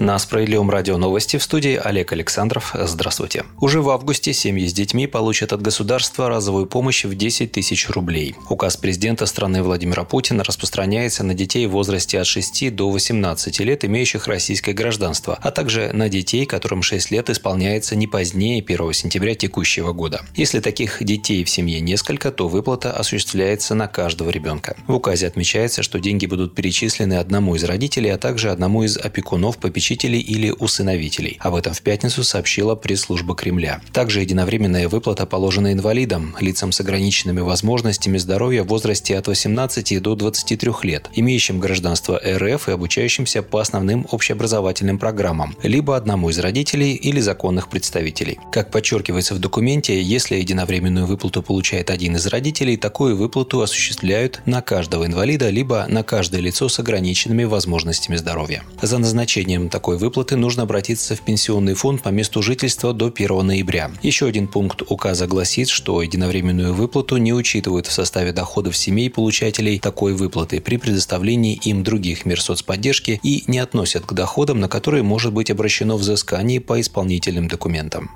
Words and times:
На 0.00 0.18
Справедливом 0.18 0.70
радио 0.70 0.96
новости 0.96 1.36
в 1.36 1.42
студии 1.42 1.76
Олег 1.76 2.12
Александров. 2.12 2.74
Здравствуйте. 2.74 3.44
Уже 3.60 3.82
в 3.82 3.90
августе 3.90 4.32
семьи 4.32 4.66
с 4.66 4.72
детьми 4.72 5.06
получат 5.06 5.52
от 5.52 5.60
государства 5.60 6.30
разовую 6.30 6.64
помощь 6.64 7.04
в 7.04 7.14
10 7.14 7.52
тысяч 7.52 7.86
рублей. 7.90 8.34
Указ 8.48 8.78
президента 8.78 9.26
страны 9.26 9.62
Владимира 9.62 10.04
Путина 10.04 10.42
распространяется 10.42 11.22
на 11.22 11.34
детей 11.34 11.66
в 11.66 11.72
возрасте 11.72 12.18
от 12.18 12.26
6 12.26 12.74
до 12.74 12.88
18 12.88 13.60
лет, 13.60 13.84
имеющих 13.84 14.26
российское 14.26 14.72
гражданство, 14.72 15.38
а 15.38 15.50
также 15.50 15.90
на 15.92 16.08
детей, 16.08 16.46
которым 16.46 16.82
6 16.82 17.10
лет 17.10 17.28
исполняется 17.28 17.94
не 17.94 18.06
позднее 18.06 18.64
1 18.66 18.94
сентября 18.94 19.34
текущего 19.34 19.92
года. 19.92 20.22
Если 20.34 20.60
таких 20.60 21.04
детей 21.04 21.44
в 21.44 21.50
семье 21.50 21.78
несколько, 21.80 22.32
то 22.32 22.48
выплата 22.48 22.90
осуществляется 22.90 23.74
на 23.74 23.86
каждого 23.86 24.30
ребенка. 24.30 24.78
В 24.86 24.94
указе 24.94 25.26
отмечается, 25.26 25.82
что 25.82 26.00
деньги 26.00 26.24
будут 26.24 26.54
перечислены 26.54 27.18
одному 27.18 27.54
из 27.54 27.64
родителей, 27.64 28.08
а 28.08 28.16
также 28.16 28.50
одному 28.50 28.82
из 28.82 28.96
опекунов 28.96 29.58
попечителей 29.58 29.89
попечителей 29.90 30.20
или 30.20 30.50
усыновителей. 30.50 31.36
Об 31.40 31.56
этом 31.56 31.74
в 31.74 31.82
пятницу 31.82 32.22
сообщила 32.22 32.76
пресс-служба 32.76 33.34
Кремля. 33.34 33.80
Также 33.92 34.20
единовременная 34.20 34.88
выплата 34.88 35.26
положена 35.26 35.72
инвалидам, 35.72 36.36
лицам 36.40 36.70
с 36.70 36.80
ограниченными 36.80 37.40
возможностями 37.40 38.18
здоровья 38.18 38.62
в 38.62 38.68
возрасте 38.68 39.18
от 39.18 39.26
18 39.26 40.00
до 40.00 40.14
23 40.14 40.72
лет, 40.82 41.10
имеющим 41.12 41.58
гражданство 41.58 42.20
РФ 42.24 42.68
и 42.68 42.72
обучающимся 42.72 43.42
по 43.42 43.58
основным 43.58 44.06
общеобразовательным 44.12 44.98
программам, 44.98 45.56
либо 45.64 45.96
одному 45.96 46.30
из 46.30 46.38
родителей 46.38 46.94
или 46.94 47.20
законных 47.20 47.68
представителей. 47.68 48.38
Как 48.52 48.70
подчеркивается 48.70 49.34
в 49.34 49.40
документе, 49.40 50.00
если 50.00 50.36
единовременную 50.36 51.06
выплату 51.06 51.42
получает 51.42 51.90
один 51.90 52.14
из 52.14 52.26
родителей, 52.26 52.76
такую 52.76 53.16
выплату 53.16 53.60
осуществляют 53.60 54.40
на 54.46 54.62
каждого 54.62 55.04
инвалида, 55.04 55.50
либо 55.50 55.86
на 55.88 56.04
каждое 56.04 56.40
лицо 56.40 56.68
с 56.68 56.78
ограниченными 56.78 57.42
возможностями 57.42 58.16
здоровья. 58.16 58.62
За 58.82 58.98
назначением 58.98 59.68
такой 59.68 59.79
такой 59.80 59.96
выплаты 59.96 60.36
нужно 60.36 60.64
обратиться 60.64 61.16
в 61.16 61.22
пенсионный 61.22 61.72
фонд 61.72 62.02
по 62.02 62.10
месту 62.10 62.42
жительства 62.42 62.92
до 62.92 63.06
1 63.06 63.46
ноября. 63.46 63.90
Еще 64.02 64.26
один 64.26 64.46
пункт 64.46 64.82
указа 64.86 65.26
гласит, 65.26 65.70
что 65.70 66.02
единовременную 66.02 66.74
выплату 66.74 67.16
не 67.16 67.32
учитывают 67.32 67.86
в 67.86 67.92
составе 67.92 68.32
доходов 68.32 68.76
семей 68.76 69.08
получателей 69.08 69.78
такой 69.78 70.12
выплаты 70.12 70.60
при 70.60 70.76
предоставлении 70.76 71.58
им 71.64 71.82
других 71.82 72.26
мер 72.26 72.42
соцподдержки 72.42 73.20
и 73.22 73.42
не 73.46 73.58
относят 73.58 74.04
к 74.04 74.12
доходам, 74.12 74.60
на 74.60 74.68
которые 74.68 75.02
может 75.02 75.32
быть 75.32 75.50
обращено 75.50 75.96
взыскание 75.96 76.60
по 76.60 76.78
исполнительным 76.78 77.48
документам. 77.48 78.10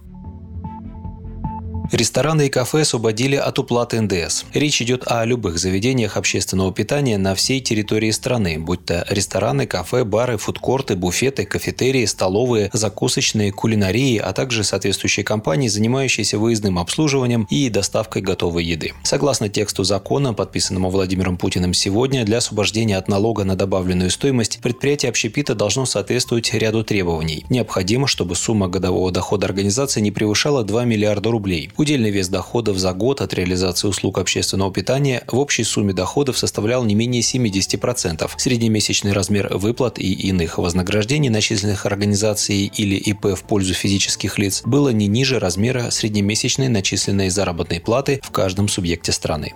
Рестораны 1.94 2.48
и 2.48 2.50
кафе 2.50 2.80
освободили 2.80 3.36
от 3.36 3.56
уплаты 3.60 4.00
НДС. 4.00 4.46
Речь 4.52 4.82
идет 4.82 5.04
о 5.06 5.24
любых 5.24 5.60
заведениях 5.60 6.16
общественного 6.16 6.72
питания 6.72 7.18
на 7.18 7.36
всей 7.36 7.60
территории 7.60 8.10
страны, 8.10 8.58
будь 8.58 8.84
то 8.84 9.06
рестораны, 9.08 9.68
кафе, 9.68 10.02
бары, 10.02 10.36
фудкорты, 10.36 10.96
буфеты, 10.96 11.44
кафетерии, 11.44 12.04
столовые, 12.06 12.68
закусочные, 12.72 13.52
кулинарии, 13.52 14.18
а 14.18 14.32
также 14.32 14.64
соответствующие 14.64 15.22
компании, 15.22 15.68
занимающиеся 15.68 16.36
выездным 16.36 16.80
обслуживанием 16.80 17.46
и 17.48 17.68
доставкой 17.68 18.22
готовой 18.22 18.64
еды. 18.64 18.92
Согласно 19.04 19.48
тексту 19.48 19.84
закона, 19.84 20.34
подписанному 20.34 20.90
Владимиром 20.90 21.36
Путиным 21.36 21.74
сегодня, 21.74 22.24
для 22.24 22.38
освобождения 22.38 22.96
от 22.96 23.06
налога 23.06 23.44
на 23.44 23.54
добавленную 23.54 24.10
стоимость 24.10 24.58
предприятие 24.60 25.10
общепита 25.10 25.54
должно 25.54 25.86
соответствовать 25.86 26.52
ряду 26.54 26.82
требований. 26.82 27.46
Необходимо, 27.50 28.08
чтобы 28.08 28.34
сумма 28.34 28.66
годового 28.66 29.12
дохода 29.12 29.46
организации 29.46 30.00
не 30.00 30.10
превышала 30.10 30.64
2 30.64 30.86
миллиарда 30.86 31.30
рублей. 31.30 31.70
Удельный 31.84 32.08
вес 32.08 32.28
доходов 32.28 32.78
за 32.78 32.94
год 32.94 33.20
от 33.20 33.34
реализации 33.34 33.88
услуг 33.88 34.16
общественного 34.16 34.72
питания 34.72 35.22
в 35.27 35.39
общей 35.39 35.64
сумме 35.64 35.92
доходов 35.92 36.39
составлял 36.39 36.83
не 36.83 36.95
менее 36.95 37.20
70%. 37.20 38.30
Среднемесячный 38.39 39.12
размер 39.12 39.55
выплат 39.55 39.98
и 39.98 40.11
иных 40.11 40.56
вознаграждений 40.56 41.28
начисленных 41.28 41.84
организаций 41.84 42.72
или 42.74 42.95
ИП 42.95 43.36
в 43.36 43.42
пользу 43.42 43.74
физических 43.74 44.39
лиц 44.39 44.62
было 44.64 44.89
не 44.89 45.08
ниже 45.08 45.39
размера 45.39 45.90
среднемесячной 45.90 46.68
начисленной 46.68 47.28
заработной 47.28 47.80
платы 47.80 48.18
в 48.22 48.30
каждом 48.30 48.68
субъекте 48.68 49.12
страны. 49.12 49.52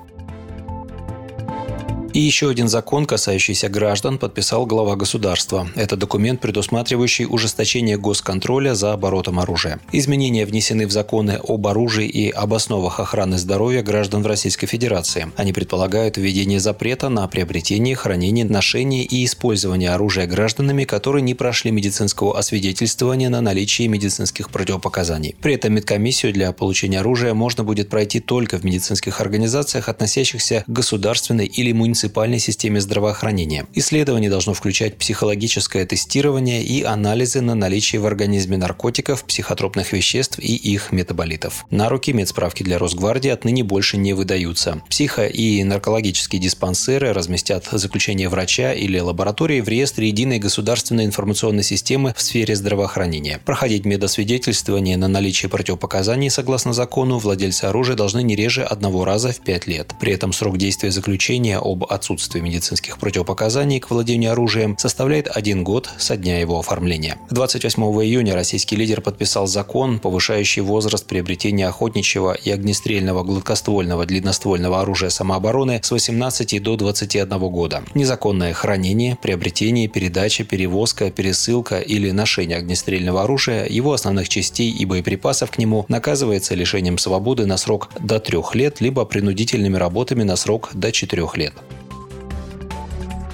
И 2.15 2.21
еще 2.21 2.49
один 2.49 2.69
закон, 2.69 3.05
касающийся 3.05 3.69
граждан, 3.69 4.19
подписал 4.19 4.65
глава 4.65 4.97
государства. 4.97 5.69
Это 5.75 5.95
документ, 5.97 6.41
предусматривающий 6.41 7.27
ужесточение 7.29 7.99
госконтроля 7.99 8.75
за 8.75 8.95
оборотом 8.95 9.39
оружия. 9.39 9.79
Изменения 9.93 10.47
внесены 10.47 10.87
в 10.87 10.91
законы 10.91 11.39
об 11.47 11.67
оружии 11.67 12.09
и 12.09 12.31
об 12.31 12.55
основах 12.55 12.99
охраны 12.99 13.37
здоровья 13.37 13.83
граждан 13.83 14.23
в 14.23 14.27
Российской 14.27 14.67
Федерации. 14.67 15.31
Они 15.37 15.53
предполагают 15.53 16.17
введение 16.17 16.61
запрета 16.61 17.11
на 17.11 17.29
приобретение, 17.29 17.95
хранение, 17.95 18.47
ношение 18.47 19.05
и 19.05 19.25
использование 19.25 19.91
оружия 19.91 20.27
гражданами, 20.27 20.85
которые 20.85 21.23
не 21.23 21.35
прошли 21.35 21.71
медицинского 21.71 22.39
освидетельствования 22.39 23.29
на 23.29 23.43
наличие 23.43 23.89
медицинских 23.89 24.51
противопоказаний. 24.51 25.37
При 25.43 25.55
этом 25.55 25.75
медкомиссию 25.75 26.33
для 26.33 26.53
получения 26.53 27.01
оружия 27.01 27.35
можно 27.35 27.65
будет 27.65 27.91
пройти 27.91 28.21
только 28.21 28.59
в 28.59 28.65
медицинских 28.65 29.21
организациях, 29.21 29.91
относящихся 29.91 30.65
к 30.67 30.73
государственной 30.73 31.47
или 31.47 31.73
муниципальной 31.73 31.98
муниципальной 31.99 32.39
системе 32.39 32.81
здравоохранения. 32.81 33.67
Исследование 33.75 34.31
должно 34.31 34.55
включать 34.55 34.97
психологическое 34.99 35.85
тестирование 35.85 36.63
и 36.63 36.85
анализы 36.85 37.41
на 37.41 37.57
наличие 37.57 38.01
в 38.01 38.07
организме 38.07 38.57
наркотиков, 38.57 39.25
психотропных 39.25 39.93
веществ 39.93 40.39
и 40.39 40.55
их 40.55 40.93
метаболитов. 40.93 41.67
На 41.71 41.89
руки 41.89 42.13
медсправки 42.13 42.63
для 42.63 42.79
Росгвардии 42.79 43.31
отныне 43.31 43.65
больше 43.65 43.97
не 43.97 44.13
выдаются. 44.13 44.81
Психо- 44.89 45.27
и 45.27 45.65
наркологические 45.65 46.41
диспансеры 46.41 47.13
разместят 47.13 47.67
заключение 47.73 48.29
врача 48.29 48.73
или 48.73 49.01
лаборатории 49.01 49.61
в 49.61 49.69
реестре 49.69 50.07
единой 50.07 50.39
государственной 50.39 51.05
информационной 51.05 51.65
системы 51.65 52.15
в 52.17 52.23
сфере 52.23 52.55
здравоохранения. 52.55 53.41
Проходить 53.45 53.85
медосвидетельствование 53.85 54.97
на 54.97 55.09
наличие 55.09 55.49
противопоказаний 55.51 56.31
согласно 56.31 56.73
закону 56.73 57.19
владельцы 57.19 57.65
оружия 57.65 57.97
должны 57.97 58.23
не 58.23 58.37
реже 58.37 58.63
одного 58.63 59.05
раза 59.05 59.33
в 59.33 59.41
пять 59.41 59.67
лет. 59.67 59.95
При 60.01 60.13
этом 60.13 60.33
срок 60.33 60.59
действия 60.59 60.93
заключения 60.93 61.59
об 61.59 61.88
отсутствие 61.89 62.43
медицинских 62.43 62.99
противопоказаний 62.99 63.81
к 63.81 63.91
владению 63.91 64.33
оружием 64.33 64.77
составляет 64.79 65.29
один 65.29 65.65
год 65.65 65.91
со 65.99 66.17
дня 66.17 66.41
его 66.41 66.59
оформления. 66.59 67.19
28 67.31 67.83
июня 67.83 68.35
российский 68.35 68.77
лидер 68.77 69.01
подписал 69.01 69.47
закон, 69.47 69.99
повышающий 69.99 70.63
возраст 70.63 71.07
приобретения 71.07 71.67
охотничьего 71.69 72.33
и 72.33 72.51
огнестрельного 72.51 73.23
гладкоствольного 73.23 74.07
длинноствольного 74.07 74.81
оружия 74.81 75.11
самообороны 75.11 75.81
с 75.83 75.91
18 75.91 76.63
до 76.63 76.77
21 76.77 77.39
года. 77.39 77.83
Незаконное 77.95 78.53
хранение, 78.53 79.17
приобретение, 79.21 79.89
передача, 79.89 80.45
перевозка, 80.45 81.11
пересылка 81.11 81.81
или 81.81 82.11
ношение 82.11 82.59
огнестрельного 82.59 83.23
оружия, 83.23 83.67
его 83.67 83.93
основных 83.93 84.29
частей 84.29 84.71
и 84.71 84.85
боеприпасов 84.85 85.51
к 85.51 85.59
нему 85.59 85.85
наказывается 85.89 86.55
лишением 86.55 86.99
свободы 86.99 87.47
на 87.47 87.57
срок 87.57 87.91
до 88.01 88.19
трех 88.21 88.55
лет 88.55 88.81
либо 88.81 89.05
принудительными 89.05 89.77
работами 89.77 90.23
на 90.23 90.37
срок 90.37 90.71
до 90.75 90.93
четырех 90.93 91.37
лет. 91.37 91.55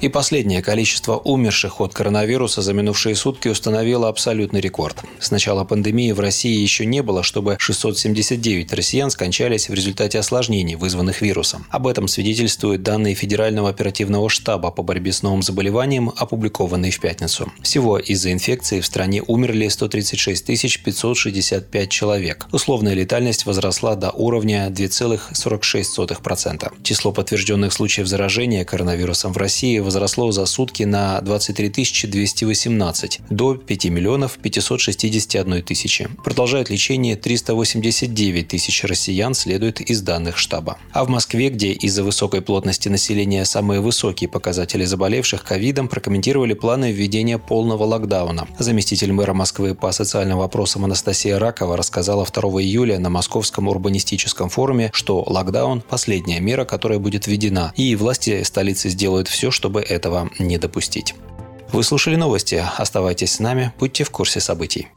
И 0.05 0.09
последнее 0.11 0.61
количество 0.61 1.17
умерших 1.17 1.81
от 1.81 1.95
коронавируса 1.95 2.61
за 2.61 2.75
минувшие 2.75 3.15
сутки 3.15 3.49
установило 3.49 4.11
абсолютный 4.11 4.61
рекорд. 4.61 5.03
С 5.19 5.31
начала 5.31 5.65
пандемии 5.65 6.13
в 6.13 6.21
России 6.21 6.61
еще 6.61 6.85
не 6.85 7.03
было, 7.03 7.23
чтобы 7.23 7.57
679 7.59 8.71
россиян 8.75 9.11
скончались 9.11 9.71
в 9.71 9.73
результате 9.73 10.19
осложнений, 10.19 10.75
вызванных 10.75 11.23
вирусом. 11.23 11.65
Об 11.71 11.87
этом 11.87 12.07
свидетельствуют 12.07 12.83
данные 12.83 13.15
Федерального 13.15 13.71
оперативного 13.71 14.29
штаба 14.29 14.71
по 14.71 14.83
борьбе 14.83 15.11
с 15.11 15.23
новым 15.23 15.41
заболеванием, 15.41 16.13
опубликованные 16.15 16.93
в 16.93 17.01
пятницу. 17.01 17.51
Всего 17.63 17.99
из-за 17.99 18.31
инфекции 18.31 18.81
в 18.81 18.87
стране 18.87 19.23
умерли 19.27 19.69
136 19.69 20.45
565 20.85 21.89
человек. 21.89 22.47
Условная 22.53 22.93
летальность 22.93 23.47
возросла 23.47 23.97
до 23.97 24.11
уровня 24.11 24.69
2,46%. 24.69 26.73
Число 26.83 27.11
подтвержденных 27.11 27.73
случаев 27.73 28.07
заражения 28.07 28.67
коронавирусом 28.67 29.33
в 29.33 29.39
России 29.39 29.79
возросло 29.95 30.33
за 30.33 30.45
сутки 30.47 30.83
на 30.83 31.21
23 31.21 31.71
218 32.09 33.21
до 33.31 33.55
5 33.55 33.85
миллионов 33.85 34.39
561 34.43 35.63
тысячи. 35.63 36.09
Продолжают 36.25 36.69
лечение 36.69 37.15
389 37.15 38.49
тысяч 38.49 38.83
россиян, 38.83 39.35
следует 39.35 39.81
из 39.81 40.03
данных 40.03 40.37
штаба. 40.37 40.79
А 40.93 41.05
в 41.05 41.09
Москве, 41.09 41.49
где 41.49 41.71
из-за 41.71 42.03
высокой 42.03 42.43
плотности 42.43 42.89
населения 42.89 43.45
самые 43.45 43.81
высокие 43.81 44.29
показатели 44.29 44.85
заболевших 44.85 45.45
ковидом, 45.45 45.87
прокомментировали 45.87 46.55
планы 46.55 46.91
введения 46.91 47.39
полного 47.39 47.85
локдауна. 47.85 48.49
Заместитель 48.59 49.13
мэра 49.13 49.33
Москвы 49.33 49.77
по 49.77 49.93
социальным 49.93 50.39
вопросам 50.39 50.85
Анастасия 50.85 51.39
Ракова 51.39 51.77
рассказала 51.77 52.27
2 52.27 52.63
июля 52.63 52.99
на 52.99 53.11
Московском 53.11 53.69
урбанистическом 53.69 54.49
форуме, 54.49 54.91
что 54.93 55.23
локдаун– 55.25 55.83
последняя 55.89 56.41
мера, 56.41 56.65
которая 56.65 56.99
будет 56.99 57.29
введена, 57.29 57.73
и 57.77 57.95
власти 57.95 58.43
столицы 58.43 58.89
сделают 58.89 59.29
все, 59.29 59.53
чтобы 59.53 59.84
этого 59.89 60.31
не 60.39 60.59
допустить. 60.59 61.15
Вы 61.73 61.83
слушали 61.83 62.17
новости. 62.17 62.65
Оставайтесь 62.77 63.33
с 63.33 63.41
нами, 63.41 63.73
будьте 63.79 64.05
в 64.05 64.11
курсе 64.11 64.41
событий. 64.41 64.89